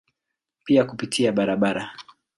[0.63, 1.89] Pia kupitia barabara.